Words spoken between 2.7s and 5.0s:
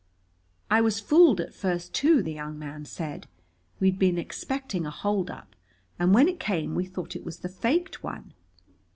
said. "We'd been expecting a